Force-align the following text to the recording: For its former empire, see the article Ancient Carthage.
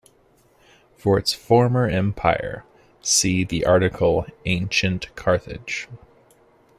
For 0.97 1.19
its 1.19 1.31
former 1.31 1.87
empire, 1.87 2.63
see 3.03 3.43
the 3.43 3.63
article 3.67 4.25
Ancient 4.45 5.15
Carthage. 5.15 5.87